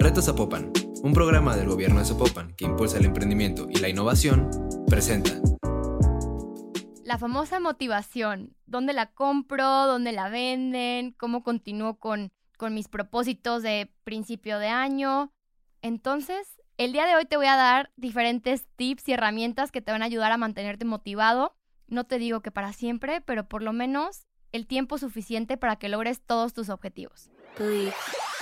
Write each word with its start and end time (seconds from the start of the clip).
Reto 0.00 0.22
Zapopan, 0.22 0.70
un 1.02 1.12
programa 1.12 1.56
del 1.56 1.66
gobierno 1.66 1.98
de 1.98 2.04
Zapopan 2.04 2.54
que 2.54 2.64
impulsa 2.64 2.98
el 2.98 3.06
emprendimiento 3.06 3.66
y 3.68 3.80
la 3.80 3.88
innovación, 3.88 4.48
presenta. 4.86 5.32
La 7.04 7.18
famosa 7.18 7.58
motivación, 7.58 8.54
dónde 8.66 8.92
la 8.92 9.06
compro, 9.06 9.66
dónde 9.86 10.12
la 10.12 10.28
venden, 10.28 11.10
cómo 11.18 11.42
continúo 11.42 11.98
con, 11.98 12.30
con 12.56 12.74
mis 12.74 12.86
propósitos 12.86 13.64
de 13.64 13.92
principio 14.04 14.60
de 14.60 14.68
año. 14.68 15.32
Entonces, 15.82 16.46
el 16.76 16.92
día 16.92 17.04
de 17.06 17.16
hoy 17.16 17.24
te 17.24 17.36
voy 17.36 17.46
a 17.46 17.56
dar 17.56 17.90
diferentes 17.96 18.68
tips 18.76 19.08
y 19.08 19.14
herramientas 19.14 19.72
que 19.72 19.82
te 19.82 19.90
van 19.90 20.02
a 20.02 20.06
ayudar 20.06 20.30
a 20.30 20.36
mantenerte 20.36 20.84
motivado. 20.84 21.56
No 21.88 22.04
te 22.04 22.18
digo 22.18 22.40
que 22.40 22.52
para 22.52 22.72
siempre, 22.72 23.20
pero 23.20 23.48
por 23.48 23.64
lo 23.64 23.72
menos 23.72 24.28
el 24.52 24.68
tiempo 24.68 24.96
suficiente 24.96 25.56
para 25.56 25.74
que 25.74 25.88
logres 25.88 26.20
todos 26.20 26.52
tus 26.52 26.68
objetivos. 26.68 27.30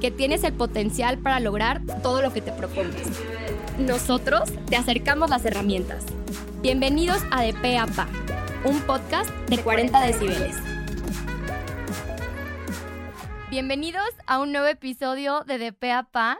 que 0.00 0.10
tienes 0.10 0.44
el 0.44 0.52
potencial 0.52 1.18
para 1.18 1.40
lograr 1.40 1.80
todo 2.02 2.20
lo 2.20 2.32
que 2.32 2.42
te 2.42 2.52
propongas. 2.52 3.08
Nosotros 3.78 4.52
te 4.68 4.76
acercamos 4.76 5.30
las 5.30 5.44
herramientas. 5.44 6.04
Bienvenidos 6.60 7.22
a 7.30 7.42
De 7.42 7.54
Pe 7.54 7.78
a 7.78 7.86
Pa, 7.86 8.06
un 8.64 8.80
podcast 8.80 9.30
de 9.48 9.58
40 9.58 9.98
decibeles. 10.00 10.56
Bienvenidos 13.48 14.08
a 14.26 14.38
un 14.38 14.52
nuevo 14.52 14.66
episodio 14.66 15.44
de 15.44 15.58
De 15.58 15.72
Pe 15.72 15.92
a 15.92 16.02
Pa. 16.02 16.38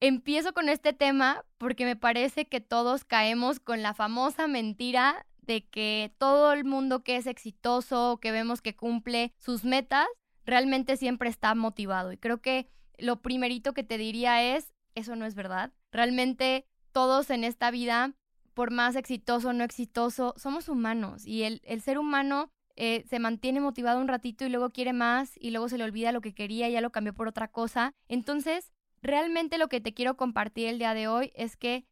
Empiezo 0.00 0.52
con 0.52 0.68
este 0.68 0.92
tema 0.92 1.44
porque 1.58 1.84
me 1.84 1.96
parece 1.96 2.46
que 2.46 2.60
todos 2.60 3.04
caemos 3.04 3.60
con 3.60 3.82
la 3.82 3.94
famosa 3.94 4.48
mentira 4.48 5.26
de 5.42 5.64
que 5.64 6.12
todo 6.18 6.52
el 6.52 6.64
mundo 6.64 7.04
que 7.04 7.16
es 7.16 7.26
exitoso, 7.26 8.18
que 8.20 8.32
vemos 8.32 8.62
que 8.62 8.74
cumple 8.74 9.32
sus 9.38 9.64
metas, 9.64 10.06
realmente 10.44 10.96
siempre 10.96 11.28
está 11.28 11.54
motivado. 11.54 12.12
Y 12.12 12.16
creo 12.16 12.40
que 12.40 12.68
lo 12.98 13.22
primerito 13.22 13.72
que 13.72 13.84
te 13.84 13.98
diría 13.98 14.56
es, 14.56 14.72
eso 14.94 15.16
no 15.16 15.26
es 15.26 15.34
verdad. 15.34 15.72
Realmente 15.92 16.66
todos 16.92 17.30
en 17.30 17.44
esta 17.44 17.70
vida, 17.70 18.14
por 18.54 18.70
más 18.70 18.96
exitoso 18.96 19.50
o 19.50 19.52
no 19.52 19.64
exitoso, 19.64 20.34
somos 20.36 20.68
humanos 20.68 21.26
y 21.26 21.42
el, 21.42 21.60
ser 21.82 21.98
humano 21.98 22.50
eh, 22.74 23.04
se 23.08 23.18
mantiene 23.18 23.60
motivado 23.60 24.00
un 24.00 24.08
ratito 24.08 24.44
y 24.44 24.48
luego 24.48 24.70
quiere 24.70 24.92
más 24.92 25.32
y 25.36 25.50
luego 25.50 25.68
se 25.68 25.78
le 25.78 25.84
olvida 25.84 26.12
lo 26.12 26.20
que 26.20 26.34
quería 26.34 26.68
y 26.68 26.72
ya 26.72 26.80
lo 26.80 26.92
cambió 26.92 27.12
por 27.12 27.28
otra 27.28 27.48
cosa. 27.48 27.92
Entonces, 28.08 28.72
realmente 29.02 29.58
lo 29.58 29.68
que 29.68 29.80
te 29.80 29.94
quiero 29.94 30.16
compartir 30.16 30.68
el 30.68 30.78
día 30.78 30.94
de 30.94 31.08
hoy 31.08 31.32
es 31.34 31.56
que 31.56 31.84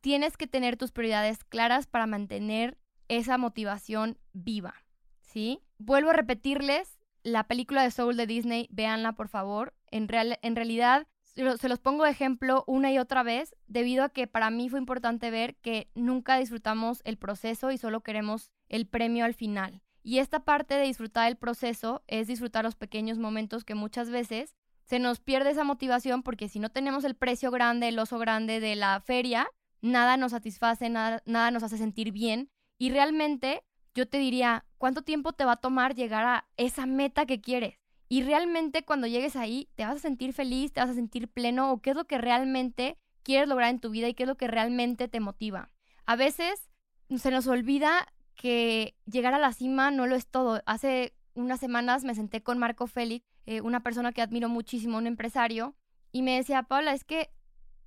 tienes 0.00 0.36
que 0.36 0.46
tener 0.46 0.76
tus 0.76 0.92
prioridades 0.92 1.42
claras 1.44 1.86
para 1.86 2.06
mantener 2.06 2.76
esa 3.08 3.38
motivación 3.38 4.18
viva, 4.34 4.74
¿sí? 5.22 5.62
Vuelvo 5.78 6.10
a 6.10 6.14
repetirles, 6.14 7.00
la 7.22 7.44
película 7.44 7.82
de 7.82 7.90
Soul 7.90 8.18
de 8.18 8.26
Disney, 8.26 8.68
véanla 8.70 9.12
por 9.12 9.28
favor, 9.28 9.72
en, 9.94 10.08
real, 10.08 10.40
en 10.42 10.56
realidad, 10.56 11.06
se 11.22 11.68
los 11.68 11.78
pongo 11.78 12.02
de 12.02 12.10
ejemplo 12.10 12.64
una 12.66 12.90
y 12.90 12.98
otra 12.98 13.22
vez, 13.22 13.54
debido 13.68 14.02
a 14.02 14.08
que 14.08 14.26
para 14.26 14.50
mí 14.50 14.68
fue 14.68 14.80
importante 14.80 15.30
ver 15.30 15.54
que 15.56 15.88
nunca 15.94 16.36
disfrutamos 16.36 17.00
el 17.04 17.16
proceso 17.16 17.70
y 17.70 17.78
solo 17.78 18.00
queremos 18.02 18.50
el 18.68 18.88
premio 18.88 19.24
al 19.24 19.34
final. 19.34 19.82
Y 20.02 20.18
esta 20.18 20.44
parte 20.44 20.74
de 20.74 20.82
disfrutar 20.82 21.28
el 21.28 21.36
proceso 21.36 22.02
es 22.08 22.26
disfrutar 22.26 22.64
los 22.64 22.74
pequeños 22.74 23.18
momentos 23.18 23.64
que 23.64 23.76
muchas 23.76 24.10
veces 24.10 24.56
se 24.82 24.98
nos 24.98 25.20
pierde 25.20 25.50
esa 25.50 25.62
motivación 25.62 26.24
porque 26.24 26.48
si 26.48 26.58
no 26.58 26.70
tenemos 26.70 27.04
el 27.04 27.14
precio 27.14 27.52
grande, 27.52 27.88
el 27.88 27.98
oso 27.98 28.18
grande 28.18 28.58
de 28.58 28.74
la 28.74 29.00
feria, 29.00 29.46
nada 29.80 30.16
nos 30.16 30.32
satisface, 30.32 30.90
nada, 30.90 31.22
nada 31.24 31.52
nos 31.52 31.62
hace 31.62 31.78
sentir 31.78 32.10
bien. 32.10 32.50
Y 32.78 32.90
realmente 32.90 33.62
yo 33.94 34.08
te 34.08 34.18
diría, 34.18 34.66
¿cuánto 34.76 35.02
tiempo 35.02 35.32
te 35.32 35.44
va 35.44 35.52
a 35.52 35.56
tomar 35.60 35.94
llegar 35.94 36.24
a 36.26 36.48
esa 36.56 36.84
meta 36.84 37.26
que 37.26 37.40
quieres? 37.40 37.83
Y 38.08 38.22
realmente 38.22 38.84
cuando 38.84 39.06
llegues 39.06 39.36
ahí, 39.36 39.68
te 39.74 39.84
vas 39.84 39.96
a 39.96 40.00
sentir 40.00 40.32
feliz, 40.32 40.72
te 40.72 40.80
vas 40.80 40.90
a 40.90 40.94
sentir 40.94 41.28
pleno 41.28 41.72
o 41.72 41.80
qué 41.80 41.90
es 41.90 41.96
lo 41.96 42.04
que 42.04 42.18
realmente 42.18 42.98
quieres 43.22 43.48
lograr 43.48 43.70
en 43.70 43.80
tu 43.80 43.90
vida 43.90 44.08
y 44.08 44.14
qué 44.14 44.24
es 44.24 44.28
lo 44.28 44.36
que 44.36 44.46
realmente 44.46 45.08
te 45.08 45.20
motiva. 45.20 45.70
A 46.06 46.16
veces 46.16 46.68
se 47.16 47.30
nos 47.30 47.46
olvida 47.46 48.06
que 48.34 48.94
llegar 49.06 49.34
a 49.34 49.38
la 49.38 49.52
cima 49.52 49.90
no 49.90 50.06
lo 50.06 50.16
es 50.16 50.26
todo. 50.26 50.62
Hace 50.66 51.14
unas 51.34 51.60
semanas 51.60 52.04
me 52.04 52.14
senté 52.14 52.42
con 52.42 52.58
Marco 52.58 52.86
Félix, 52.86 53.24
eh, 53.46 53.60
una 53.60 53.82
persona 53.82 54.12
que 54.12 54.22
admiro 54.22 54.48
muchísimo, 54.48 54.98
un 54.98 55.06
empresario, 55.06 55.74
y 56.12 56.22
me 56.22 56.36
decía, 56.36 56.62
Paula, 56.62 56.92
es 56.92 57.04
que 57.04 57.30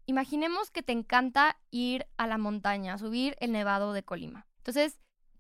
imaginemos 0.06 0.72
que 0.72 0.84
te 0.84 0.94
encanta 0.94 1.58
ir 1.72 2.08
a 2.18 2.28
la 2.28 2.38
montaña, 2.38 2.98
subir 2.98 3.36
el 3.40 3.52
nevado 3.52 3.94
de 3.94 4.04
Colima. 4.04 4.48
Entonces, 4.58 5.00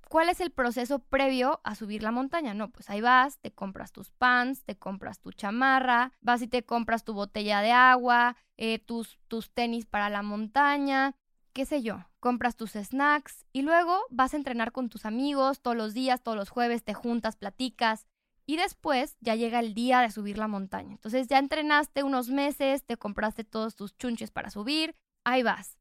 ¿Cuál 0.09 0.29
es 0.29 0.39
el 0.39 0.51
proceso 0.51 0.99
previo 0.99 1.59
a 1.63 1.75
subir 1.75 2.01
la 2.01 2.11
montaña? 2.11 2.53
No, 2.53 2.69
pues 2.71 2.89
ahí 2.89 3.01
vas, 3.01 3.39
te 3.39 3.51
compras 3.51 3.91
tus 3.91 4.09
pants, 4.11 4.63
te 4.63 4.77
compras 4.77 5.19
tu 5.19 5.33
chamarra, 5.33 6.13
vas 6.21 6.41
y 6.41 6.47
te 6.47 6.63
compras 6.63 7.03
tu 7.03 7.13
botella 7.13 7.61
de 7.61 7.71
agua, 7.71 8.37
eh, 8.55 8.79
tus, 8.79 9.19
tus 9.27 9.51
tenis 9.51 9.85
para 9.85 10.09
la 10.09 10.21
montaña, 10.21 11.15
qué 11.51 11.65
sé 11.65 11.81
yo, 11.81 12.05
compras 12.21 12.55
tus 12.55 12.71
snacks 12.71 13.45
y 13.51 13.63
luego 13.63 13.99
vas 14.09 14.33
a 14.33 14.37
entrenar 14.37 14.71
con 14.71 14.87
tus 14.87 15.05
amigos 15.05 15.61
todos 15.61 15.75
los 15.75 15.93
días, 15.93 16.23
todos 16.23 16.37
los 16.37 16.49
jueves, 16.49 16.83
te 16.85 16.93
juntas, 16.93 17.35
platicas 17.35 18.05
y 18.45 18.55
después 18.55 19.17
ya 19.19 19.35
llega 19.35 19.59
el 19.59 19.73
día 19.73 19.99
de 19.99 20.09
subir 20.09 20.37
la 20.37 20.47
montaña. 20.47 20.93
Entonces 20.93 21.27
ya 21.27 21.37
entrenaste 21.37 22.03
unos 22.03 22.29
meses, 22.29 22.85
te 22.85 22.95
compraste 22.95 23.43
todos 23.43 23.75
tus 23.75 23.97
chunches 23.97 24.31
para 24.31 24.51
subir, 24.51 24.95
ahí 25.25 25.43
vas 25.43 25.77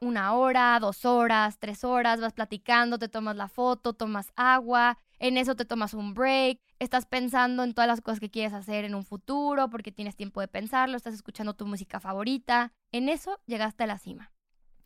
una 0.00 0.34
hora, 0.34 0.78
dos 0.80 1.04
horas, 1.04 1.58
tres 1.58 1.84
horas, 1.84 2.20
vas 2.20 2.32
platicando, 2.32 2.98
te 2.98 3.08
tomas 3.08 3.36
la 3.36 3.48
foto, 3.48 3.92
tomas 3.92 4.32
agua, 4.36 4.98
en 5.18 5.38
eso 5.38 5.56
te 5.56 5.64
tomas 5.64 5.94
un 5.94 6.14
break, 6.14 6.60
estás 6.78 7.06
pensando 7.06 7.62
en 7.62 7.74
todas 7.74 7.88
las 7.88 8.00
cosas 8.00 8.20
que 8.20 8.30
quieres 8.30 8.52
hacer 8.52 8.84
en 8.84 8.94
un 8.94 9.04
futuro 9.04 9.70
porque 9.70 9.92
tienes 9.92 10.16
tiempo 10.16 10.40
de 10.40 10.48
pensarlo, 10.48 10.96
estás 10.96 11.14
escuchando 11.14 11.54
tu 11.54 11.66
música 11.66 12.00
favorita, 12.00 12.72
en 12.92 13.08
eso 13.08 13.40
llegaste 13.46 13.84
a 13.84 13.86
la 13.86 13.98
cima. 13.98 14.32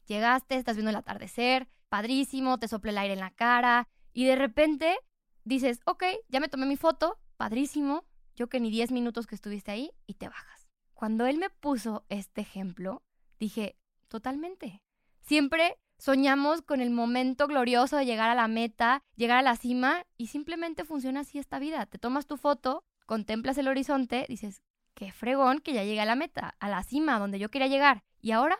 Llegaste, 0.06 0.56
estás 0.56 0.76
viendo 0.76 0.90
el 0.90 0.96
atardecer, 0.96 1.68
padrísimo, 1.88 2.58
te 2.58 2.68
sopla 2.68 2.90
el 2.90 2.98
aire 2.98 3.14
en 3.14 3.20
la 3.20 3.30
cara 3.30 3.88
y 4.12 4.24
de 4.24 4.36
repente 4.36 4.96
dices, 5.44 5.80
ok, 5.84 6.04
ya 6.28 6.40
me 6.40 6.48
tomé 6.48 6.66
mi 6.66 6.76
foto, 6.76 7.18
padrísimo, 7.36 8.04
yo 8.36 8.48
que 8.48 8.60
ni 8.60 8.70
10 8.70 8.92
minutos 8.92 9.26
que 9.26 9.34
estuviste 9.34 9.70
ahí 9.70 9.90
y 10.06 10.14
te 10.14 10.28
bajas. 10.28 10.68
Cuando 10.94 11.26
él 11.26 11.38
me 11.38 11.50
puso 11.50 12.04
este 12.08 12.40
ejemplo, 12.40 13.02
dije, 13.38 13.76
totalmente. 14.08 14.82
Siempre 15.30 15.78
soñamos 15.96 16.60
con 16.60 16.80
el 16.80 16.90
momento 16.90 17.46
glorioso 17.46 17.96
de 17.96 18.04
llegar 18.04 18.30
a 18.30 18.34
la 18.34 18.48
meta, 18.48 19.04
llegar 19.14 19.38
a 19.38 19.42
la 19.42 19.54
cima 19.54 20.04
y 20.16 20.26
simplemente 20.26 20.84
funciona 20.84 21.20
así 21.20 21.38
esta 21.38 21.60
vida. 21.60 21.86
Te 21.86 21.98
tomas 21.98 22.26
tu 22.26 22.36
foto, 22.36 22.82
contemplas 23.06 23.56
el 23.56 23.68
horizonte, 23.68 24.26
dices, 24.28 24.60
qué 24.94 25.12
fregón 25.12 25.60
que 25.60 25.72
ya 25.72 25.84
llegué 25.84 26.00
a 26.00 26.04
la 26.04 26.16
meta, 26.16 26.56
a 26.58 26.68
la 26.68 26.82
cima 26.82 27.20
donde 27.20 27.38
yo 27.38 27.48
quería 27.48 27.68
llegar. 27.68 28.02
Y 28.20 28.32
ahora 28.32 28.58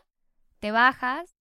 te 0.60 0.70
bajas 0.70 1.34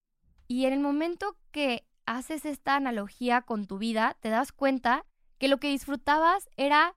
y 0.47 0.65
en 0.65 0.73
el 0.73 0.79
momento 0.79 1.37
que 1.51 1.85
haces 2.07 2.43
esta 2.45 2.75
analogía 2.75 3.43
con 3.43 3.67
tu 3.67 3.77
vida, 3.77 4.17
te 4.21 4.29
das 4.29 4.51
cuenta 4.51 5.05
que 5.37 5.47
lo 5.47 5.59
que 5.59 5.69
disfrutabas 5.69 6.49
era 6.57 6.95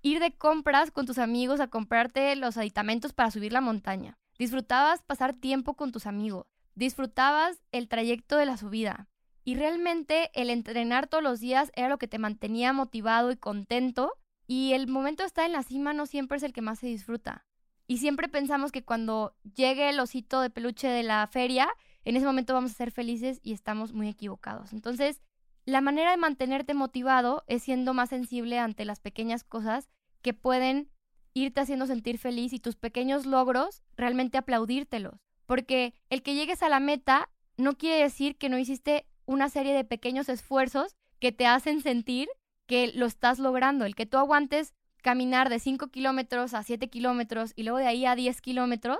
ir 0.00 0.20
de 0.20 0.34
compras 0.34 0.90
con 0.90 1.04
tus 1.04 1.18
amigos 1.18 1.60
a 1.60 1.68
comprarte 1.68 2.34
los 2.34 2.56
aditamentos 2.56 3.12
para 3.12 3.30
subir 3.30 3.52
la 3.52 3.60
montaña. 3.60 4.16
Disfrutabas 4.38 5.02
pasar 5.02 5.34
tiempo 5.34 5.74
con 5.74 5.92
tus 5.92 6.06
amigos 6.06 6.46
disfrutabas 6.78 7.60
el 7.72 7.88
trayecto 7.88 8.36
de 8.36 8.46
la 8.46 8.56
subida. 8.56 9.08
Y 9.44 9.56
realmente 9.56 10.30
el 10.34 10.48
entrenar 10.48 11.08
todos 11.08 11.24
los 11.24 11.40
días 11.40 11.72
era 11.74 11.88
lo 11.88 11.98
que 11.98 12.06
te 12.06 12.18
mantenía 12.18 12.72
motivado 12.72 13.32
y 13.32 13.36
contento. 13.36 14.12
Y 14.46 14.72
el 14.74 14.86
momento 14.86 15.22
de 15.22 15.26
estar 15.26 15.44
en 15.44 15.52
la 15.52 15.64
cima 15.64 15.92
no 15.92 16.06
siempre 16.06 16.36
es 16.36 16.44
el 16.44 16.52
que 16.52 16.62
más 16.62 16.78
se 16.78 16.86
disfruta. 16.86 17.44
Y 17.88 17.98
siempre 17.98 18.28
pensamos 18.28 18.70
que 18.70 18.84
cuando 18.84 19.34
llegue 19.42 19.88
el 19.88 19.98
osito 19.98 20.40
de 20.40 20.50
peluche 20.50 20.86
de 20.86 21.02
la 21.02 21.26
feria, 21.26 21.68
en 22.04 22.16
ese 22.16 22.26
momento 22.26 22.54
vamos 22.54 22.70
a 22.70 22.74
ser 22.74 22.92
felices 22.92 23.40
y 23.42 23.52
estamos 23.52 23.92
muy 23.92 24.08
equivocados. 24.08 24.72
Entonces, 24.72 25.20
la 25.64 25.80
manera 25.80 26.12
de 26.12 26.16
mantenerte 26.16 26.74
motivado 26.74 27.44
es 27.48 27.62
siendo 27.64 27.92
más 27.92 28.10
sensible 28.10 28.58
ante 28.58 28.84
las 28.84 29.00
pequeñas 29.00 29.42
cosas 29.42 29.88
que 30.22 30.32
pueden 30.32 30.90
irte 31.34 31.60
haciendo 31.60 31.86
sentir 31.86 32.18
feliz 32.18 32.52
y 32.52 32.60
tus 32.60 32.76
pequeños 32.76 33.26
logros 33.26 33.82
realmente 33.96 34.38
aplaudírtelos 34.38 35.27
porque 35.48 35.94
el 36.10 36.22
que 36.22 36.34
llegues 36.34 36.62
a 36.62 36.68
la 36.68 36.78
meta 36.78 37.30
no 37.56 37.78
quiere 37.78 38.02
decir 38.02 38.36
que 38.36 38.50
no 38.50 38.58
hiciste 38.58 39.06
una 39.24 39.48
serie 39.48 39.72
de 39.72 39.82
pequeños 39.82 40.28
esfuerzos 40.28 40.94
que 41.20 41.32
te 41.32 41.46
hacen 41.46 41.80
sentir 41.80 42.28
que 42.66 42.92
lo 42.92 43.06
estás 43.06 43.38
logrando. 43.38 43.86
El 43.86 43.94
que 43.94 44.04
tú 44.04 44.18
aguantes 44.18 44.74
caminar 45.02 45.48
de 45.48 45.58
5 45.58 45.88
kilómetros 45.88 46.52
a 46.52 46.62
7 46.62 46.90
kilómetros 46.90 47.54
y 47.56 47.62
luego 47.62 47.78
de 47.78 47.86
ahí 47.86 48.04
a 48.04 48.14
10 48.14 48.42
kilómetros, 48.42 48.98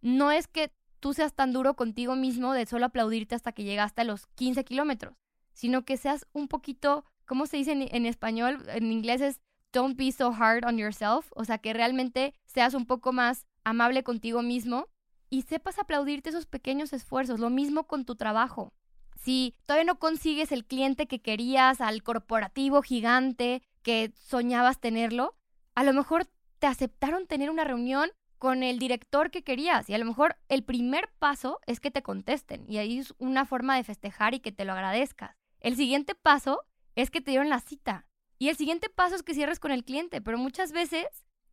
no 0.00 0.32
es 0.32 0.48
que 0.48 0.72
tú 1.00 1.12
seas 1.12 1.34
tan 1.34 1.52
duro 1.52 1.74
contigo 1.74 2.16
mismo 2.16 2.54
de 2.54 2.64
solo 2.64 2.86
aplaudirte 2.86 3.34
hasta 3.34 3.52
que 3.52 3.64
llegaste 3.64 4.00
a 4.00 4.04
los 4.04 4.26
15 4.36 4.64
kilómetros, 4.64 5.18
sino 5.52 5.84
que 5.84 5.98
seas 5.98 6.26
un 6.32 6.48
poquito, 6.48 7.04
¿cómo 7.26 7.44
se 7.44 7.58
dice 7.58 7.72
en, 7.72 8.06
español? 8.06 8.64
En 8.68 8.90
inglés 8.90 9.20
es 9.20 9.42
don't 9.70 9.98
be 9.98 10.12
so 10.12 10.32
hard 10.32 10.64
on 10.64 10.78
yourself, 10.78 11.30
o 11.36 11.44
sea, 11.44 11.58
que 11.58 11.74
realmente 11.74 12.32
seas 12.46 12.72
un 12.72 12.86
poco 12.86 13.12
más 13.12 13.46
amable 13.64 14.02
contigo 14.02 14.40
mismo 14.40 14.88
y 15.30 15.42
sepas 15.42 15.78
aplaudirte 15.78 16.30
esos 16.30 16.46
pequeños 16.46 16.92
esfuerzos. 16.92 17.40
Lo 17.40 17.48
mismo 17.48 17.84
con 17.84 18.04
tu 18.04 18.16
trabajo. 18.16 18.72
Si 19.16 19.54
todavía 19.66 19.84
no 19.84 19.98
consigues 19.98 20.50
el 20.50 20.64
cliente 20.64 21.06
que 21.06 21.20
querías, 21.20 21.80
al 21.80 22.02
corporativo 22.02 22.82
gigante 22.82 23.62
que 23.82 24.12
soñabas 24.16 24.80
tenerlo, 24.80 25.36
a 25.74 25.84
lo 25.84 25.92
mejor 25.92 26.26
te 26.58 26.66
aceptaron 26.66 27.26
tener 27.26 27.50
una 27.50 27.64
reunión 27.64 28.10
con 28.38 28.62
el 28.62 28.78
director 28.78 29.30
que 29.30 29.42
querías 29.42 29.88
y 29.90 29.94
a 29.94 29.98
lo 29.98 30.06
mejor 30.06 30.36
el 30.48 30.64
primer 30.64 31.10
paso 31.18 31.60
es 31.66 31.78
que 31.78 31.90
te 31.90 32.02
contesten 32.02 32.64
y 32.66 32.78
ahí 32.78 32.98
es 32.98 33.14
una 33.18 33.44
forma 33.44 33.76
de 33.76 33.84
festejar 33.84 34.34
y 34.34 34.40
que 34.40 34.50
te 34.50 34.64
lo 34.64 34.72
agradezcas. 34.72 35.36
El 35.60 35.76
siguiente 35.76 36.14
paso 36.14 36.62
es 36.96 37.10
que 37.10 37.20
te 37.20 37.32
dieron 37.32 37.50
la 37.50 37.60
cita 37.60 38.06
y 38.38 38.48
el 38.48 38.56
siguiente 38.56 38.88
paso 38.88 39.14
es 39.14 39.22
que 39.22 39.34
cierres 39.34 39.60
con 39.60 39.72
el 39.72 39.84
cliente, 39.84 40.22
pero 40.22 40.38
muchas 40.38 40.72
veces 40.72 41.06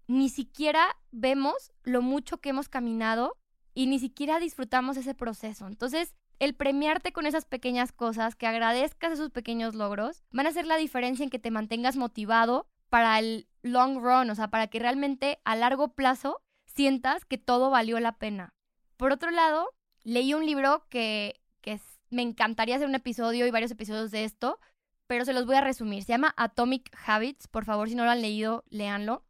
ni 0.08 0.30
siquiera 0.30 0.96
vemos 1.12 1.74
lo 1.84 2.02
mucho 2.02 2.38
que 2.38 2.50
hemos 2.50 2.70
caminado 2.70 3.36
y 3.78 3.86
ni 3.86 4.00
siquiera 4.00 4.40
disfrutamos 4.40 4.98
ese 4.98 5.14
proceso. 5.14 5.68
Entonces, 5.68 6.16
el 6.40 6.56
premiarte 6.56 7.12
con 7.12 7.28
esas 7.28 7.46
pequeñas 7.46 7.92
cosas, 7.92 8.36
que 8.36 8.48
agradezcas 8.48 9.12
esos 9.12 9.30
pequeños 9.30 9.76
logros, 9.76 10.24
van 10.32 10.48
a 10.48 10.50
hacer 10.50 10.66
la 10.66 10.78
diferencia 10.78 11.24
en 11.24 11.30
que 11.30 11.38
te 11.38 11.52
mantengas 11.52 11.96
motivado 11.96 12.68
para 12.90 13.20
el 13.20 13.48
long 13.62 14.00
run, 14.00 14.32
o 14.32 14.36
sea, 14.36 14.48
para 14.48 14.66
que 14.66 14.80
realmente 14.80 15.38
a 15.44 15.56
largo 15.56 15.94
plazo 15.94 16.42
sientas 16.66 17.24
que 17.24 17.38
todo 17.38 17.70
valió 17.70 18.00
la 18.00 18.18
pena. 18.18 18.56
Por 18.98 19.12
otro 19.12 19.30
lado, 19.30 19.70
leí 20.04 20.34
un 20.34 20.48
libro 20.48 20.88
que, 20.90 21.40
que 21.62 21.80
me 22.10 22.24
encantaría 22.24 22.78
hacer 22.78 22.88
un 22.88 22.96
episodio 22.96 23.46
y 23.46 23.52
varios 23.52 23.70
episodios 23.70 24.10
de 24.10 24.24
esto, 24.24 24.60
pero 25.06 25.24
se 25.24 25.34
los 25.34 25.46
voy 25.46 25.56
a 25.56 25.62
resumir. 25.62 26.02
Se 26.02 26.14
llama 26.14 26.34
Atomic 26.36 26.90
Habits, 27.06 27.48
por 27.48 27.64
favor, 27.64 27.90
si 27.90 27.94
no 27.94 28.06
lo 28.06 28.10
han 28.10 28.24
leído, 28.24 28.64
léanlo. 28.72 29.24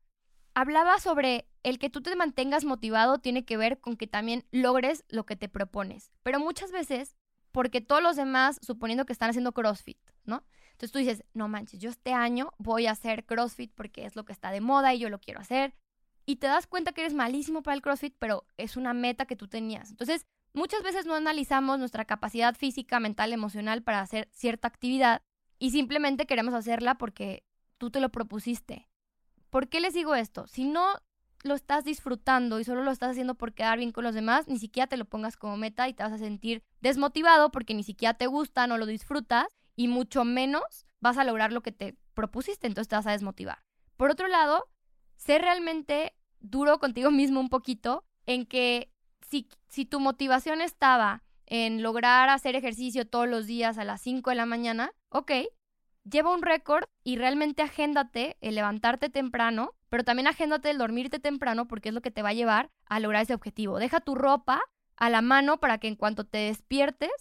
Hablaba 0.53 0.99
sobre 0.99 1.49
el 1.67 1.79
que 1.79 1.89
tú 1.89 2.01
te 2.01 2.15
mantengas 2.15 2.63
motivado 2.63 3.19
tiene 3.19 3.43
que 3.43 3.57
ver 3.57 3.81
con 3.81 3.97
que 3.97 4.07
también 4.07 4.45
logres 4.51 5.03
lo 5.09 5.25
que 5.25 5.35
te 5.35 5.49
propones. 5.49 6.13
Pero 6.23 6.39
muchas 6.39 6.71
veces, 6.71 7.17
porque 7.51 7.81
todos 7.81 8.01
los 8.01 8.15
demás, 8.15 8.57
suponiendo 8.61 9.05
que 9.05 9.11
están 9.11 9.31
haciendo 9.31 9.51
CrossFit, 9.51 9.99
¿no? 10.23 10.45
Entonces 10.71 10.93
tú 10.93 10.99
dices, 10.99 11.25
no 11.33 11.49
manches, 11.49 11.81
yo 11.81 11.89
este 11.89 12.13
año 12.13 12.53
voy 12.57 12.87
a 12.87 12.91
hacer 12.91 13.25
CrossFit 13.25 13.73
porque 13.75 14.05
es 14.05 14.15
lo 14.15 14.23
que 14.23 14.31
está 14.31 14.49
de 14.51 14.61
moda 14.61 14.93
y 14.93 14.99
yo 14.99 15.09
lo 15.09 15.19
quiero 15.19 15.41
hacer. 15.41 15.75
Y 16.25 16.37
te 16.37 16.47
das 16.47 16.67
cuenta 16.67 16.93
que 16.93 17.01
eres 17.01 17.13
malísimo 17.13 17.63
para 17.63 17.75
el 17.75 17.81
CrossFit, 17.81 18.15
pero 18.17 18.45
es 18.55 18.77
una 18.77 18.93
meta 18.93 19.25
que 19.25 19.35
tú 19.35 19.49
tenías. 19.49 19.89
Entonces, 19.89 20.25
muchas 20.53 20.83
veces 20.83 21.05
no 21.05 21.15
analizamos 21.15 21.79
nuestra 21.79 22.05
capacidad 22.05 22.55
física, 22.55 23.01
mental, 23.01 23.33
emocional 23.33 23.83
para 23.83 23.99
hacer 23.99 24.29
cierta 24.31 24.69
actividad 24.69 25.21
y 25.59 25.71
simplemente 25.71 26.27
queremos 26.27 26.53
hacerla 26.53 26.95
porque 26.95 27.43
tú 27.77 27.91
te 27.91 27.99
lo 27.99 28.07
propusiste. 28.07 28.87
¿Por 29.49 29.67
qué 29.67 29.81
les 29.81 29.93
digo 29.93 30.15
esto? 30.15 30.47
Si 30.47 30.63
no 30.63 31.01
lo 31.43 31.55
estás 31.55 31.83
disfrutando 31.83 32.59
y 32.59 32.63
solo 32.63 32.83
lo 32.83 32.91
estás 32.91 33.11
haciendo 33.11 33.35
por 33.35 33.53
quedar 33.53 33.77
bien 33.77 33.91
con 33.91 34.03
los 34.03 34.15
demás, 34.15 34.47
ni 34.47 34.59
siquiera 34.59 34.87
te 34.87 34.97
lo 34.97 35.05
pongas 35.05 35.37
como 35.37 35.57
meta 35.57 35.87
y 35.87 35.93
te 35.93 36.03
vas 36.03 36.13
a 36.13 36.17
sentir 36.17 36.63
desmotivado 36.81 37.51
porque 37.51 37.73
ni 37.73 37.83
siquiera 37.83 38.13
te 38.15 38.27
gusta, 38.27 38.67
no 38.67 38.77
lo 38.77 38.85
disfrutas 38.85 39.47
y 39.75 39.87
mucho 39.87 40.25
menos 40.25 40.87
vas 40.99 41.17
a 41.17 41.23
lograr 41.23 41.51
lo 41.51 41.61
que 41.61 41.71
te 41.71 41.95
propusiste, 42.13 42.67
entonces 42.67 42.89
te 42.89 42.95
vas 42.95 43.07
a 43.07 43.11
desmotivar. 43.11 43.63
Por 43.95 44.11
otro 44.11 44.27
lado, 44.27 44.67
sé 45.15 45.37
realmente 45.39 46.13
duro 46.39 46.79
contigo 46.79 47.11
mismo 47.11 47.39
un 47.39 47.49
poquito 47.49 48.03
en 48.25 48.45
que 48.45 48.91
si, 49.21 49.47
si 49.67 49.85
tu 49.85 49.99
motivación 49.99 50.61
estaba 50.61 51.23
en 51.45 51.81
lograr 51.81 52.29
hacer 52.29 52.55
ejercicio 52.55 53.07
todos 53.07 53.27
los 53.27 53.47
días 53.47 53.77
a 53.77 53.85
las 53.85 54.01
5 54.01 54.31
de 54.31 54.35
la 54.35 54.45
mañana, 54.45 54.91
ok, 55.09 55.31
lleva 56.03 56.33
un 56.33 56.41
récord 56.41 56.85
y 57.03 57.15
realmente 57.15 57.61
agéndate 57.61 58.37
el 58.41 58.55
levantarte 58.55 59.09
temprano, 59.09 59.71
pero 59.89 60.03
también 60.03 60.27
agéndate 60.27 60.69
el 60.69 60.77
dormirte 60.77 61.19
temprano 61.19 61.67
porque 61.67 61.89
es 61.89 61.95
lo 61.95 62.01
que 62.01 62.11
te 62.11 62.21
va 62.21 62.29
a 62.29 62.33
llevar 62.33 62.69
a 62.85 62.99
lograr 62.99 63.23
ese 63.23 63.33
objetivo. 63.33 63.79
Deja 63.79 63.99
tu 63.99 64.15
ropa 64.15 64.61
a 64.95 65.09
la 65.09 65.21
mano 65.21 65.59
para 65.59 65.77
que 65.77 65.87
en 65.87 65.95
cuanto 65.95 66.25
te 66.25 66.39
despiertes 66.39 67.11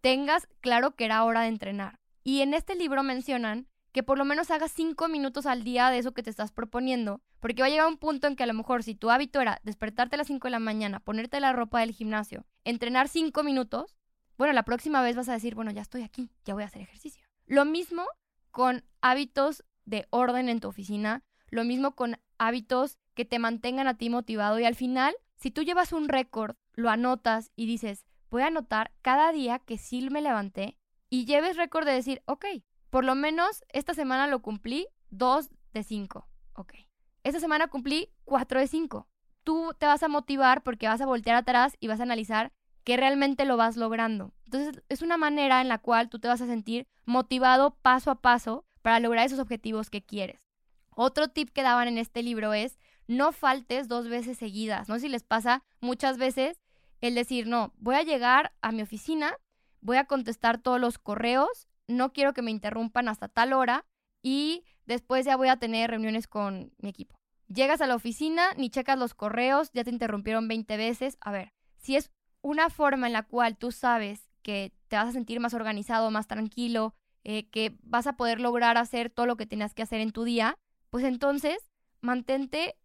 tengas 0.00 0.48
claro 0.60 0.94
que 0.94 1.04
era 1.04 1.24
hora 1.24 1.42
de 1.42 1.48
entrenar. 1.48 2.00
Y 2.22 2.40
en 2.40 2.54
este 2.54 2.74
libro 2.74 3.02
mencionan 3.02 3.68
que 3.92 4.02
por 4.02 4.18
lo 4.18 4.24
menos 4.24 4.50
hagas 4.50 4.72
cinco 4.72 5.08
minutos 5.08 5.46
al 5.46 5.64
día 5.64 5.88
de 5.90 5.98
eso 5.98 6.12
que 6.12 6.22
te 6.22 6.28
estás 6.28 6.52
proponiendo, 6.52 7.22
porque 7.40 7.62
va 7.62 7.66
a 7.66 7.70
llegar 7.70 7.86
un 7.86 7.96
punto 7.96 8.26
en 8.26 8.36
que 8.36 8.42
a 8.42 8.46
lo 8.46 8.52
mejor 8.52 8.82
si 8.82 8.94
tu 8.94 9.10
hábito 9.10 9.40
era 9.40 9.58
despertarte 9.62 10.16
a 10.16 10.18
las 10.18 10.26
5 10.26 10.48
de 10.48 10.50
la 10.50 10.58
mañana, 10.58 11.00
ponerte 11.00 11.40
la 11.40 11.54
ropa 11.54 11.80
del 11.80 11.92
gimnasio, 11.92 12.44
entrenar 12.64 13.08
cinco 13.08 13.42
minutos, 13.42 13.96
bueno, 14.36 14.52
la 14.52 14.64
próxima 14.64 15.00
vez 15.00 15.16
vas 15.16 15.30
a 15.30 15.32
decir, 15.32 15.54
bueno, 15.54 15.70
ya 15.70 15.80
estoy 15.80 16.02
aquí, 16.02 16.30
ya 16.44 16.52
voy 16.52 16.64
a 16.64 16.66
hacer 16.66 16.82
ejercicio. 16.82 17.24
Lo 17.46 17.64
mismo 17.64 18.04
con 18.50 18.84
hábitos 19.00 19.64
de 19.86 20.06
orden 20.10 20.50
en 20.50 20.60
tu 20.60 20.68
oficina, 20.68 21.22
lo 21.48 21.64
mismo 21.64 21.94
con 21.94 22.18
hábitos 22.38 22.98
que 23.14 23.24
te 23.24 23.38
mantengan 23.38 23.88
a 23.88 23.96
ti 23.96 24.10
motivado 24.10 24.58
y 24.58 24.64
al 24.64 24.74
final, 24.74 25.14
si 25.36 25.50
tú 25.50 25.62
llevas 25.62 25.92
un 25.92 26.08
récord, 26.08 26.56
lo 26.74 26.90
anotas 26.90 27.50
y 27.56 27.66
dices, 27.66 28.04
voy 28.30 28.42
a 28.42 28.48
anotar 28.48 28.92
cada 29.02 29.32
día 29.32 29.58
que 29.58 29.78
sí 29.78 30.08
me 30.10 30.20
levanté 30.20 30.78
y 31.08 31.24
lleves 31.24 31.56
récord 31.56 31.86
de 31.86 31.92
decir, 31.92 32.22
ok, 32.26 32.44
por 32.90 33.04
lo 33.04 33.14
menos 33.14 33.64
esta 33.72 33.94
semana 33.94 34.26
lo 34.26 34.42
cumplí 34.42 34.88
dos 35.10 35.50
de 35.72 35.82
cinco, 35.82 36.28
ok. 36.54 36.74
Esta 37.24 37.40
semana 37.40 37.68
cumplí 37.68 38.10
cuatro 38.24 38.60
de 38.60 38.68
cinco. 38.68 39.08
Tú 39.42 39.72
te 39.78 39.86
vas 39.86 40.02
a 40.02 40.08
motivar 40.08 40.62
porque 40.62 40.88
vas 40.88 41.00
a 41.00 41.06
voltear 41.06 41.36
atrás 41.36 41.76
y 41.80 41.88
vas 41.88 42.00
a 42.00 42.04
analizar 42.04 42.52
que 42.84 42.96
realmente 42.96 43.44
lo 43.44 43.56
vas 43.56 43.76
logrando. 43.76 44.32
Entonces, 44.44 44.82
es 44.88 45.02
una 45.02 45.16
manera 45.16 45.60
en 45.60 45.68
la 45.68 45.78
cual 45.78 46.08
tú 46.08 46.20
te 46.20 46.28
vas 46.28 46.40
a 46.40 46.46
sentir 46.46 46.86
motivado 47.04 47.74
paso 47.82 48.12
a 48.12 48.20
paso 48.20 48.64
para 48.82 49.00
lograr 49.00 49.26
esos 49.26 49.40
objetivos 49.40 49.90
que 49.90 50.04
quieres. 50.04 50.45
Otro 50.98 51.28
tip 51.28 51.50
que 51.50 51.62
daban 51.62 51.88
en 51.88 51.98
este 51.98 52.22
libro 52.22 52.54
es 52.54 52.78
no 53.06 53.30
faltes 53.32 53.86
dos 53.86 54.08
veces 54.08 54.38
seguidas. 54.38 54.88
No 54.88 54.98
si 54.98 55.10
les 55.10 55.22
pasa 55.22 55.62
muchas 55.80 56.16
veces 56.16 56.58
el 57.02 57.14
decir, 57.14 57.46
no, 57.46 57.74
voy 57.76 57.96
a 57.96 58.02
llegar 58.02 58.54
a 58.62 58.72
mi 58.72 58.80
oficina, 58.80 59.36
voy 59.82 59.98
a 59.98 60.06
contestar 60.06 60.56
todos 60.56 60.80
los 60.80 60.98
correos, 60.98 61.68
no 61.86 62.14
quiero 62.14 62.32
que 62.32 62.40
me 62.40 62.50
interrumpan 62.50 63.08
hasta 63.08 63.28
tal 63.28 63.52
hora 63.52 63.84
y 64.22 64.64
después 64.86 65.26
ya 65.26 65.36
voy 65.36 65.48
a 65.48 65.58
tener 65.58 65.90
reuniones 65.90 66.26
con 66.26 66.72
mi 66.78 66.88
equipo. 66.88 67.14
Llegas 67.48 67.82
a 67.82 67.86
la 67.86 67.94
oficina, 67.94 68.54
ni 68.56 68.70
checas 68.70 68.98
los 68.98 69.12
correos, 69.12 69.70
ya 69.74 69.84
te 69.84 69.90
interrumpieron 69.90 70.48
20 70.48 70.78
veces. 70.78 71.18
A 71.20 71.30
ver, 71.30 71.52
si 71.76 71.96
es 71.96 72.10
una 72.40 72.70
forma 72.70 73.06
en 73.06 73.12
la 73.12 73.22
cual 73.22 73.58
tú 73.58 73.70
sabes 73.70 74.30
que 74.42 74.72
te 74.88 74.96
vas 74.96 75.08
a 75.08 75.12
sentir 75.12 75.40
más 75.40 75.52
organizado, 75.52 76.10
más 76.10 76.26
tranquilo, 76.26 76.94
eh, 77.22 77.50
que 77.50 77.76
vas 77.82 78.06
a 78.06 78.16
poder 78.16 78.40
lograr 78.40 78.78
hacer 78.78 79.10
todo 79.10 79.26
lo 79.26 79.36
que 79.36 79.46
tenías 79.46 79.74
que 79.74 79.82
hacer 79.82 80.00
en 80.00 80.12
tu 80.12 80.24
día, 80.24 80.56
pues 80.90 81.04
entonces 81.04 81.58
mantente 82.00 82.76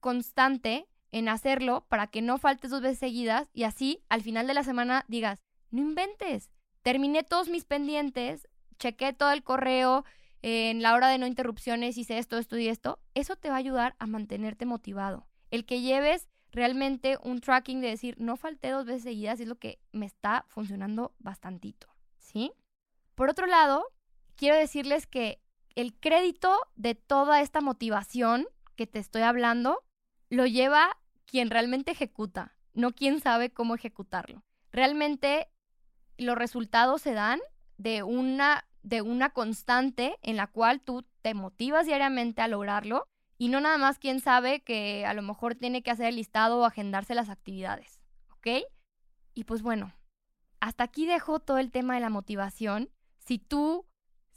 constante 0.00 0.88
en 1.12 1.28
hacerlo 1.28 1.86
para 1.88 2.06
que 2.06 2.22
no 2.22 2.38
faltes 2.38 2.70
dos 2.70 2.82
veces 2.82 2.98
seguidas 2.98 3.48
y 3.52 3.64
así 3.64 4.02
al 4.08 4.22
final 4.22 4.46
de 4.46 4.54
la 4.54 4.62
semana 4.62 5.04
digas, 5.08 5.42
no 5.70 5.80
inventes, 5.80 6.50
terminé 6.82 7.22
todos 7.22 7.48
mis 7.48 7.64
pendientes, 7.64 8.48
chequé 8.78 9.12
todo 9.12 9.32
el 9.32 9.42
correo, 9.42 10.04
en 10.42 10.82
la 10.82 10.94
hora 10.94 11.08
de 11.08 11.18
no 11.18 11.26
interrupciones 11.26 11.98
hice 11.98 12.18
esto, 12.18 12.38
esto 12.38 12.56
y 12.58 12.68
esto, 12.68 12.98
eso 13.14 13.36
te 13.36 13.48
va 13.48 13.56
a 13.56 13.58
ayudar 13.58 13.94
a 13.98 14.06
mantenerte 14.06 14.64
motivado. 14.64 15.26
El 15.50 15.66
que 15.66 15.82
lleves 15.82 16.28
realmente 16.50 17.18
un 17.22 17.40
tracking 17.40 17.80
de 17.80 17.88
decir, 17.88 18.16
no 18.18 18.36
falté 18.36 18.70
dos 18.70 18.86
veces 18.86 19.02
seguidas, 19.02 19.40
es 19.40 19.48
lo 19.48 19.56
que 19.56 19.78
me 19.92 20.06
está 20.06 20.44
funcionando 20.48 21.14
bastantito, 21.18 21.88
¿sí? 22.18 22.52
Por 23.14 23.28
otro 23.28 23.46
lado, 23.46 23.84
quiero 24.34 24.56
decirles 24.56 25.06
que 25.06 25.40
el 25.74 25.94
crédito 25.94 26.56
de 26.76 26.94
toda 26.94 27.40
esta 27.40 27.60
motivación 27.60 28.46
que 28.76 28.86
te 28.86 28.98
estoy 28.98 29.22
hablando 29.22 29.82
lo 30.28 30.46
lleva 30.46 30.96
quien 31.26 31.50
realmente 31.50 31.92
ejecuta, 31.92 32.56
no 32.72 32.92
quien 32.92 33.20
sabe 33.20 33.50
cómo 33.50 33.74
ejecutarlo. 33.74 34.42
Realmente 34.72 35.48
los 36.18 36.36
resultados 36.36 37.02
se 37.02 37.12
dan 37.12 37.40
de 37.78 38.02
una, 38.02 38.66
de 38.82 39.02
una 39.02 39.30
constante 39.30 40.18
en 40.22 40.36
la 40.36 40.46
cual 40.46 40.80
tú 40.80 41.04
te 41.22 41.34
motivas 41.34 41.86
diariamente 41.86 42.42
a 42.42 42.48
lograrlo 42.48 43.06
y 43.38 43.48
no 43.48 43.60
nada 43.60 43.78
más 43.78 43.98
quien 43.98 44.20
sabe 44.20 44.60
que 44.60 45.06
a 45.06 45.14
lo 45.14 45.22
mejor 45.22 45.54
tiene 45.54 45.82
que 45.82 45.90
hacer 45.90 46.06
el 46.06 46.16
listado 46.16 46.58
o 46.58 46.64
agendarse 46.64 47.14
las 47.14 47.30
actividades, 47.30 47.98
¿ok? 48.32 48.66
Y 49.34 49.44
pues 49.44 49.62
bueno, 49.62 49.92
hasta 50.60 50.84
aquí 50.84 51.06
dejo 51.06 51.40
todo 51.40 51.58
el 51.58 51.70
tema 51.70 51.94
de 51.94 52.00
la 52.00 52.10
motivación. 52.10 52.90
Si 53.18 53.38
tú 53.38 53.86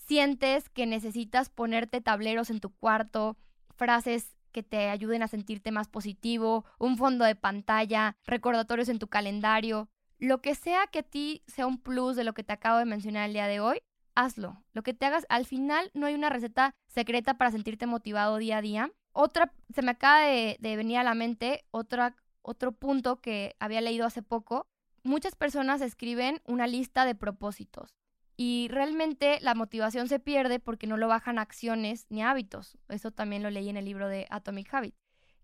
sientes 0.05 0.69
que 0.69 0.85
necesitas 0.85 1.49
ponerte 1.49 2.01
tableros 2.01 2.49
en 2.49 2.59
tu 2.59 2.69
cuarto, 2.69 3.37
frases 3.75 4.35
que 4.51 4.63
te 4.63 4.89
ayuden 4.89 5.23
a 5.23 5.27
sentirte 5.27 5.71
más 5.71 5.87
positivo, 5.87 6.65
un 6.77 6.97
fondo 6.97 7.25
de 7.25 7.35
pantalla, 7.35 8.15
recordatorios 8.25 8.89
en 8.89 8.99
tu 8.99 9.07
calendario, 9.07 9.89
lo 10.19 10.41
que 10.41 10.55
sea 10.55 10.87
que 10.87 10.99
a 10.99 11.03
ti 11.03 11.43
sea 11.47 11.67
un 11.67 11.79
plus 11.79 12.15
de 12.15 12.23
lo 12.23 12.33
que 12.33 12.43
te 12.43 12.53
acabo 12.53 12.77
de 12.77 12.85
mencionar 12.85 13.27
el 13.27 13.33
día 13.33 13.47
de 13.47 13.59
hoy, 13.59 13.81
hazlo. 14.15 14.63
Lo 14.73 14.83
que 14.83 14.93
te 14.93 15.05
hagas, 15.05 15.25
al 15.27 15.45
final 15.45 15.89
no 15.93 16.05
hay 16.05 16.13
una 16.13 16.29
receta 16.29 16.75
secreta 16.87 17.33
para 17.37 17.51
sentirte 17.51 17.87
motivado 17.87 18.37
día 18.37 18.57
a 18.57 18.61
día. 18.61 18.91
Otra, 19.11 19.51
se 19.73 19.81
me 19.81 19.91
acaba 19.91 20.21
de, 20.21 20.57
venir 20.61 20.97
a 20.97 21.03
la 21.03 21.15
mente 21.15 21.65
otra, 21.71 22.15
otro 22.41 22.71
punto 22.71 23.21
que 23.21 23.55
había 23.59 23.81
leído 23.81 24.05
hace 24.05 24.21
poco, 24.21 24.67
muchas 25.03 25.35
personas 25.35 25.81
escriben 25.81 26.41
una 26.45 26.67
lista 26.67 27.05
de 27.05 27.15
propósitos 27.15 28.02
y 28.45 28.67
realmente 28.67 29.39
la 29.39 29.55
motivación 29.55 30.09
se 30.09 30.19
pierde 30.19 30.59
porque 30.59 30.85
no 30.85 30.97
lo 30.97 31.07
bajan 31.07 31.39
acciones 31.39 32.05
ni 32.09 32.23
hábitos. 32.23 32.77
Eso 32.89 33.09
también 33.09 33.41
lo 33.41 33.49
leí 33.49 33.69
en 33.69 33.77
el 33.77 33.85
libro 33.85 34.09
de 34.09 34.27
Atomic 34.29 34.73
Habit. 34.73 34.93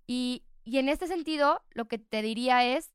Y, 0.06 0.44
y 0.66 0.80
en 0.80 0.90
este 0.90 1.08
sentido, 1.08 1.64
lo 1.72 1.88
que 1.88 1.98
te 1.98 2.22
diría 2.22 2.66
es, 2.66 2.92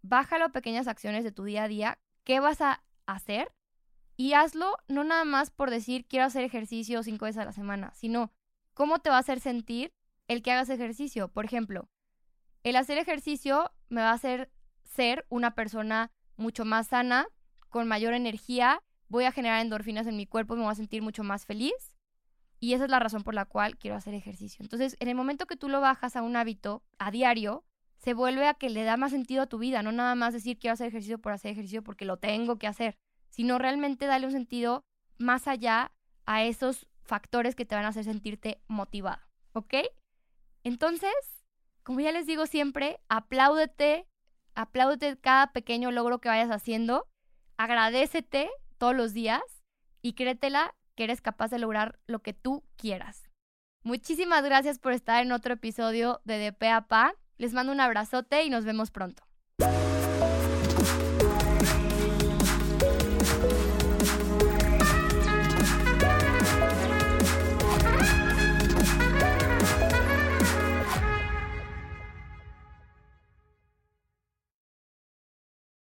bájalo 0.00 0.44
a 0.44 0.48
pequeñas 0.50 0.86
acciones 0.86 1.24
de 1.24 1.32
tu 1.32 1.42
día 1.42 1.64
a 1.64 1.68
día. 1.68 1.98
¿Qué 2.22 2.38
vas 2.38 2.60
a 2.60 2.84
hacer? 3.06 3.52
Y 4.16 4.34
hazlo 4.34 4.76
no 4.86 5.02
nada 5.02 5.24
más 5.24 5.50
por 5.50 5.70
decir 5.72 6.06
quiero 6.06 6.26
hacer 6.26 6.44
ejercicio 6.44 7.02
cinco 7.02 7.24
veces 7.24 7.42
a 7.42 7.44
la 7.44 7.52
semana, 7.52 7.92
sino 7.96 8.30
cómo 8.74 9.00
te 9.00 9.10
va 9.10 9.16
a 9.16 9.20
hacer 9.26 9.40
sentir 9.40 9.92
el 10.28 10.40
que 10.40 10.52
hagas 10.52 10.70
ejercicio. 10.70 11.32
Por 11.32 11.44
ejemplo, 11.44 11.88
el 12.62 12.76
hacer 12.76 12.96
ejercicio 12.98 13.72
me 13.88 14.02
va 14.02 14.10
a 14.10 14.14
hacer 14.14 14.52
ser 14.84 15.26
una 15.30 15.56
persona 15.56 16.12
mucho 16.36 16.64
más 16.64 16.86
sana, 16.86 17.26
con 17.70 17.88
mayor 17.88 18.14
energía, 18.14 18.84
voy 19.08 19.24
a 19.24 19.32
generar 19.32 19.60
endorfinas 19.60 20.06
en 20.06 20.16
mi 20.16 20.26
cuerpo 20.26 20.54
y 20.54 20.58
me 20.58 20.64
voy 20.64 20.72
a 20.72 20.76
sentir 20.76 21.02
mucho 21.02 21.24
más 21.24 21.46
feliz. 21.46 21.94
Y 22.60 22.74
esa 22.74 22.84
es 22.84 22.90
la 22.90 22.98
razón 22.98 23.22
por 23.22 23.34
la 23.34 23.44
cual 23.44 23.76
quiero 23.76 23.96
hacer 23.96 24.14
ejercicio. 24.14 24.62
Entonces, 24.62 24.96
en 25.00 25.08
el 25.08 25.14
momento 25.14 25.46
que 25.46 25.56
tú 25.56 25.68
lo 25.68 25.80
bajas 25.80 26.16
a 26.16 26.22
un 26.22 26.36
hábito 26.36 26.82
a 26.98 27.10
diario, 27.10 27.64
se 27.98 28.14
vuelve 28.14 28.46
a 28.46 28.54
que 28.54 28.70
le 28.70 28.84
da 28.84 28.96
más 28.96 29.12
sentido 29.12 29.42
a 29.42 29.46
tu 29.46 29.58
vida, 29.58 29.82
no 29.82 29.92
nada 29.92 30.14
más 30.14 30.32
decir 30.32 30.58
quiero 30.58 30.74
hacer 30.74 30.88
ejercicio 30.88 31.18
por 31.18 31.32
hacer 31.32 31.52
ejercicio 31.52 31.82
porque 31.82 32.04
lo 32.04 32.16
tengo 32.16 32.58
que 32.58 32.66
hacer, 32.66 32.96
sino 33.28 33.58
realmente 33.58 34.06
darle 34.06 34.26
un 34.26 34.32
sentido 34.32 34.84
más 35.18 35.48
allá 35.48 35.92
a 36.26 36.44
esos 36.44 36.86
factores 37.02 37.54
que 37.54 37.64
te 37.64 37.74
van 37.74 37.84
a 37.84 37.88
hacer 37.88 38.04
sentirte 38.04 38.60
motivado, 38.68 39.22
¿ok? 39.52 39.74
Entonces, 40.62 41.12
como 41.82 42.00
ya 42.00 42.12
les 42.12 42.26
digo 42.26 42.46
siempre, 42.46 43.00
apláudete, 43.08 44.06
apláudete 44.54 45.18
cada 45.18 45.52
pequeño 45.52 45.90
logro 45.90 46.20
que 46.20 46.28
vayas 46.28 46.50
haciendo, 46.50 47.06
agradecete 47.56 48.50
todos 48.78 48.96
los 48.96 49.12
días 49.12 49.42
y 50.00 50.14
créetela 50.14 50.74
que 50.94 51.04
eres 51.04 51.20
capaz 51.20 51.50
de 51.50 51.58
lograr 51.58 51.98
lo 52.06 52.20
que 52.20 52.32
tú 52.32 52.64
quieras. 52.76 53.28
Muchísimas 53.84 54.42
gracias 54.44 54.78
por 54.78 54.92
estar 54.92 55.22
en 55.22 55.32
otro 55.32 55.54
episodio 55.54 56.20
de 56.24 56.38
De 56.38 56.52
Pa. 56.52 57.14
Les 57.36 57.52
mando 57.52 57.72
un 57.72 57.80
abrazote 57.80 58.42
y 58.42 58.50
nos 58.50 58.64
vemos 58.64 58.90
pronto. 58.90 59.27